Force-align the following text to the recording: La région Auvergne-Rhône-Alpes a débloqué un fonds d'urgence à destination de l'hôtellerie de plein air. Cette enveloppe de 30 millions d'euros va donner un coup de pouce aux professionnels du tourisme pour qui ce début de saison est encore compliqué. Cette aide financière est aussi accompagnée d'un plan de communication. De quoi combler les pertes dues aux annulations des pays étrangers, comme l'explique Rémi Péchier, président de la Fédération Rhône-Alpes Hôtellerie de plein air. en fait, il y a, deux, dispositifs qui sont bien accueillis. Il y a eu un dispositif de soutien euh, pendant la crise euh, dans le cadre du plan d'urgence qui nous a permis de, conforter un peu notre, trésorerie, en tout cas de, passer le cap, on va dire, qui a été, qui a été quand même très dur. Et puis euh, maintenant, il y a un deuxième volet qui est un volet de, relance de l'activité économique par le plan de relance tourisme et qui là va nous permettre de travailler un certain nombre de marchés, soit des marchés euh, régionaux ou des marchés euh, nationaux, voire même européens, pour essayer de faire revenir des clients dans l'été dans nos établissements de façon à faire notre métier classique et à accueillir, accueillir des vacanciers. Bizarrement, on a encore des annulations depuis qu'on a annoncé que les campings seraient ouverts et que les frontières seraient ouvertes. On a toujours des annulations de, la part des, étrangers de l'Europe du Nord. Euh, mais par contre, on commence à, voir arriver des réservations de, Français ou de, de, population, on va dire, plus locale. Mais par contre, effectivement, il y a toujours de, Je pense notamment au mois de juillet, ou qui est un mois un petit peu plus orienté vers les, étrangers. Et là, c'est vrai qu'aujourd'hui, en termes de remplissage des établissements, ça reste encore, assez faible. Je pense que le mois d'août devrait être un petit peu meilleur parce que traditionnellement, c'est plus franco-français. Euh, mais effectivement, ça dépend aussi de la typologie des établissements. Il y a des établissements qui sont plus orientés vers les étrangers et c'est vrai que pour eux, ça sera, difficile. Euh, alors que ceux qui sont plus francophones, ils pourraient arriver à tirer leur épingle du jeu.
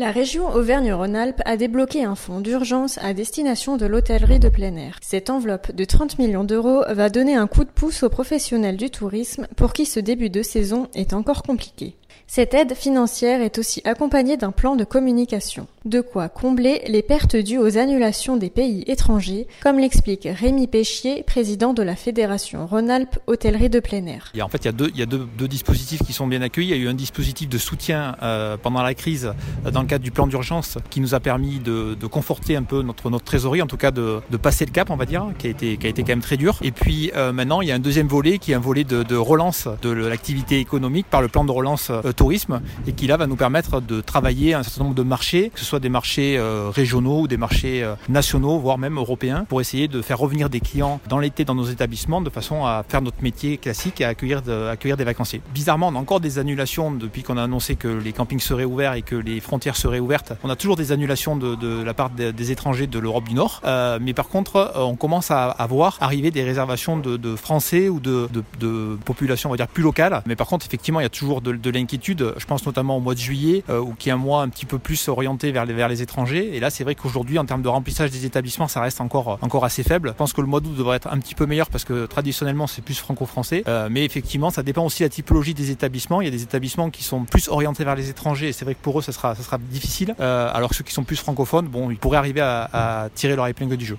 La 0.00 0.12
région 0.12 0.48
Auvergne-Rhône-Alpes 0.48 1.42
a 1.44 1.58
débloqué 1.58 2.04
un 2.04 2.14
fonds 2.14 2.40
d'urgence 2.40 2.96
à 3.02 3.12
destination 3.12 3.76
de 3.76 3.84
l'hôtellerie 3.84 4.38
de 4.38 4.48
plein 4.48 4.74
air. 4.76 4.98
Cette 5.02 5.28
enveloppe 5.28 5.72
de 5.72 5.84
30 5.84 6.18
millions 6.18 6.42
d'euros 6.42 6.82
va 6.88 7.10
donner 7.10 7.34
un 7.34 7.46
coup 7.46 7.64
de 7.64 7.70
pouce 7.70 8.02
aux 8.02 8.08
professionnels 8.08 8.78
du 8.78 8.88
tourisme 8.88 9.46
pour 9.56 9.74
qui 9.74 9.84
ce 9.84 10.00
début 10.00 10.30
de 10.30 10.40
saison 10.40 10.88
est 10.94 11.12
encore 11.12 11.42
compliqué. 11.42 11.98
Cette 12.26 12.54
aide 12.54 12.74
financière 12.74 13.40
est 13.40 13.58
aussi 13.58 13.82
accompagnée 13.84 14.36
d'un 14.36 14.52
plan 14.52 14.76
de 14.76 14.84
communication. 14.84 15.66
De 15.84 16.00
quoi 16.00 16.28
combler 16.28 16.82
les 16.86 17.02
pertes 17.02 17.36
dues 17.36 17.58
aux 17.58 17.78
annulations 17.78 18.36
des 18.36 18.50
pays 18.50 18.84
étrangers, 18.86 19.46
comme 19.62 19.78
l'explique 19.78 20.28
Rémi 20.30 20.66
Péchier, 20.66 21.22
président 21.22 21.72
de 21.72 21.82
la 21.82 21.96
Fédération 21.96 22.66
Rhône-Alpes 22.66 23.18
Hôtellerie 23.26 23.70
de 23.70 23.80
plein 23.80 24.04
air. 24.06 24.30
en 24.40 24.48
fait, 24.48 24.64
il 24.64 24.98
y 24.98 25.02
a, 25.02 25.06
deux, 25.06 25.48
dispositifs 25.48 26.02
qui 26.02 26.12
sont 26.12 26.26
bien 26.26 26.42
accueillis. 26.42 26.68
Il 26.68 26.76
y 26.76 26.80
a 26.80 26.82
eu 26.84 26.88
un 26.88 26.94
dispositif 26.94 27.48
de 27.48 27.58
soutien 27.58 28.16
euh, 28.22 28.56
pendant 28.56 28.82
la 28.82 28.94
crise 28.94 29.32
euh, 29.64 29.70
dans 29.70 29.80
le 29.80 29.86
cadre 29.86 30.04
du 30.04 30.10
plan 30.10 30.26
d'urgence 30.26 30.78
qui 30.90 31.00
nous 31.00 31.14
a 31.14 31.20
permis 31.20 31.58
de, 31.58 31.94
conforter 32.06 32.56
un 32.56 32.62
peu 32.62 32.82
notre, 32.82 33.24
trésorerie, 33.24 33.62
en 33.62 33.66
tout 33.66 33.76
cas 33.76 33.90
de, 33.90 34.20
passer 34.42 34.66
le 34.66 34.72
cap, 34.72 34.90
on 34.90 34.96
va 34.96 35.06
dire, 35.06 35.26
qui 35.38 35.46
a 35.46 35.50
été, 35.50 35.76
qui 35.76 35.86
a 35.86 35.90
été 35.90 36.02
quand 36.02 36.12
même 36.12 36.20
très 36.20 36.36
dur. 36.36 36.58
Et 36.62 36.72
puis 36.72 37.10
euh, 37.16 37.32
maintenant, 37.32 37.60
il 37.60 37.68
y 37.68 37.72
a 37.72 37.74
un 37.74 37.80
deuxième 37.80 38.08
volet 38.08 38.38
qui 38.38 38.52
est 38.52 38.54
un 38.54 38.60
volet 38.60 38.84
de, 38.84 39.16
relance 39.16 39.68
de 39.82 39.90
l'activité 39.90 40.58
économique 40.58 41.06
par 41.08 41.22
le 41.22 41.28
plan 41.28 41.44
de 41.44 41.50
relance 41.50 41.90
tourisme 42.16 42.60
et 42.86 42.92
qui 42.92 43.06
là 43.06 43.16
va 43.16 43.26
nous 43.26 43.36
permettre 43.36 43.80
de 43.80 44.00
travailler 44.00 44.54
un 44.54 44.62
certain 44.62 44.84
nombre 44.84 44.96
de 44.96 45.02
marchés, 45.02 45.50
soit 45.56 45.80
des 45.80 45.88
marchés 45.88 46.36
euh, 46.38 46.70
régionaux 46.70 47.22
ou 47.22 47.28
des 47.28 47.36
marchés 47.36 47.82
euh, 47.82 47.94
nationaux, 48.08 48.58
voire 48.58 48.78
même 48.78 48.96
européens, 48.96 49.44
pour 49.48 49.60
essayer 49.60 49.88
de 49.88 50.02
faire 50.02 50.18
revenir 50.18 50.50
des 50.50 50.60
clients 50.60 51.00
dans 51.08 51.18
l'été 51.18 51.44
dans 51.44 51.54
nos 51.54 51.64
établissements 51.64 52.20
de 52.20 52.30
façon 52.30 52.64
à 52.64 52.84
faire 52.88 53.02
notre 53.02 53.22
métier 53.22 53.58
classique 53.58 54.00
et 54.00 54.04
à 54.04 54.08
accueillir, 54.08 54.42
accueillir 54.70 54.96
des 54.96 55.04
vacanciers. 55.04 55.42
Bizarrement, 55.54 55.88
on 55.88 55.96
a 55.96 55.98
encore 55.98 56.20
des 56.20 56.38
annulations 56.38 56.90
depuis 56.90 57.22
qu'on 57.22 57.36
a 57.36 57.42
annoncé 57.42 57.76
que 57.76 57.88
les 57.88 58.12
campings 58.12 58.40
seraient 58.40 58.64
ouverts 58.64 58.94
et 58.94 59.02
que 59.02 59.16
les 59.16 59.40
frontières 59.40 59.76
seraient 59.76 60.00
ouvertes. 60.00 60.32
On 60.42 60.50
a 60.50 60.56
toujours 60.56 60.76
des 60.76 60.92
annulations 60.92 61.36
de, 61.36 61.82
la 61.82 61.94
part 61.94 62.10
des, 62.10 62.50
étrangers 62.50 62.86
de 62.86 62.98
l'Europe 62.98 63.28
du 63.28 63.34
Nord. 63.34 63.60
Euh, 63.64 63.98
mais 64.00 64.14
par 64.14 64.28
contre, 64.28 64.72
on 64.76 64.96
commence 64.96 65.30
à, 65.30 65.54
voir 65.68 65.98
arriver 66.00 66.30
des 66.30 66.42
réservations 66.42 66.96
de, 66.96 67.36
Français 67.36 67.88
ou 67.88 68.00
de, 68.00 68.28
de, 68.58 68.98
population, 69.04 69.50
on 69.50 69.52
va 69.52 69.56
dire, 69.56 69.68
plus 69.68 69.82
locale. 69.82 70.22
Mais 70.26 70.36
par 70.36 70.46
contre, 70.46 70.66
effectivement, 70.66 71.00
il 71.00 71.04
y 71.04 71.06
a 71.06 71.10
toujours 71.10 71.40
de, 71.40 71.70
Je 72.02 72.44
pense 72.46 72.66
notamment 72.66 72.96
au 72.96 73.00
mois 73.00 73.14
de 73.14 73.20
juillet, 73.20 73.64
ou 73.68 73.94
qui 73.94 74.08
est 74.08 74.12
un 74.12 74.16
mois 74.16 74.42
un 74.42 74.48
petit 74.48 74.66
peu 74.66 74.78
plus 74.78 75.08
orienté 75.08 75.52
vers 75.52 75.64
les, 75.88 76.02
étrangers. 76.02 76.50
Et 76.54 76.60
là, 76.60 76.70
c'est 76.70 76.84
vrai 76.84 76.94
qu'aujourd'hui, 76.94 77.38
en 77.38 77.44
termes 77.44 77.62
de 77.62 77.68
remplissage 77.68 78.10
des 78.10 78.26
établissements, 78.26 78.68
ça 78.68 78.80
reste 78.80 79.00
encore, 79.00 79.38
assez 79.64 79.82
faible. 79.82 80.10
Je 80.10 80.14
pense 80.14 80.32
que 80.32 80.40
le 80.40 80.46
mois 80.46 80.60
d'août 80.60 80.74
devrait 80.76 80.96
être 80.96 81.08
un 81.08 81.18
petit 81.18 81.34
peu 81.34 81.46
meilleur 81.46 81.68
parce 81.68 81.84
que 81.84 82.06
traditionnellement, 82.06 82.66
c'est 82.66 82.82
plus 82.82 82.98
franco-français. 82.98 83.64
Euh, 83.68 83.88
mais 83.90 84.04
effectivement, 84.04 84.50
ça 84.50 84.62
dépend 84.62 84.84
aussi 84.84 85.02
de 85.02 85.06
la 85.06 85.10
typologie 85.10 85.54
des 85.54 85.70
établissements. 85.70 86.20
Il 86.20 86.24
y 86.24 86.28
a 86.28 86.30
des 86.30 86.42
établissements 86.42 86.90
qui 86.90 87.02
sont 87.02 87.24
plus 87.24 87.48
orientés 87.48 87.84
vers 87.84 87.94
les 87.94 88.08
étrangers 88.08 88.48
et 88.48 88.52
c'est 88.52 88.64
vrai 88.64 88.74
que 88.74 88.80
pour 88.80 88.98
eux, 88.98 89.02
ça 89.02 89.12
sera, 89.12 89.34
difficile. 89.70 90.14
Euh, 90.20 90.50
alors 90.52 90.70
que 90.70 90.76
ceux 90.76 90.84
qui 90.84 90.92
sont 90.92 91.04
plus 91.04 91.16
francophones, 91.16 91.68
ils 91.90 91.96
pourraient 91.96 92.18
arriver 92.18 92.40
à 92.40 93.08
tirer 93.14 93.36
leur 93.36 93.46
épingle 93.46 93.76
du 93.76 93.86
jeu. 93.86 93.98